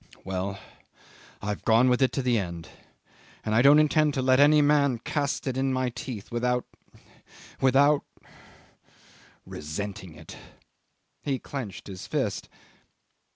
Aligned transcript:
'"Well. 0.23 0.59
I've 1.43 1.63
gone 1.63 1.87
with 1.87 2.01
it 2.01 2.11
to 2.13 2.23
the 2.23 2.39
end, 2.39 2.69
and 3.45 3.53
I 3.53 3.61
don't 3.61 3.77
intend 3.77 4.15
to 4.15 4.23
let 4.23 4.39
any 4.39 4.59
man 4.59 4.97
cast 4.97 5.45
it 5.45 5.57
in 5.57 5.71
my 5.71 5.89
teeth 5.91 6.31
without 6.31 6.65
without 7.61 8.03
resenting 9.45 10.15
it." 10.15 10.35
He 11.21 11.37
clenched 11.37 11.85
his 11.85 12.07
fist. 12.07 12.49